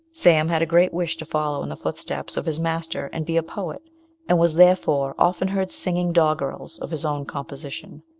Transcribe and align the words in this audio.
Sam 0.13 0.47
had 0.49 0.63
a 0.63 0.65
great 0.65 0.95
wish 0.95 1.15
to 1.17 1.27
follow 1.27 1.61
in 1.61 1.69
the 1.69 1.75
footsteps 1.75 2.35
of 2.35 2.47
his 2.47 2.59
master, 2.59 3.07
and 3.13 3.23
be 3.23 3.37
a 3.37 3.43
poet; 3.43 3.83
and 4.27 4.39
was, 4.39 4.55
therefore, 4.55 5.13
often 5.19 5.49
heard 5.49 5.69
singing 5.69 6.11
doggerels 6.11 6.79
of 6.79 6.89
his 6.89 7.05
own 7.05 7.23
composition. 7.23 8.01